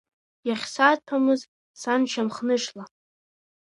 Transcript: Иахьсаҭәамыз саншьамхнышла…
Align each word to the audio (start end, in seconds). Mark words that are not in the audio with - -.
Иахьсаҭәамыз 0.47 1.41
саншьамхнышла… 1.79 2.83